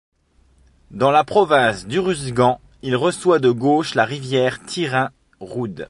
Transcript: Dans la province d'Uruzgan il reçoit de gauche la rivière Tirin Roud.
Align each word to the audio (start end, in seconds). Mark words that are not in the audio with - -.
Dans 0.89 1.11
la 1.11 1.23
province 1.23 1.85
d'Uruzgan 1.85 2.59
il 2.81 2.95
reçoit 2.95 3.37
de 3.37 3.51
gauche 3.51 3.93
la 3.93 4.03
rivière 4.03 4.65
Tirin 4.65 5.11
Roud. 5.39 5.79